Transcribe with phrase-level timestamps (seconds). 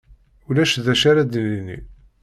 [0.49, 1.79] Ulac d acu ara d-nini.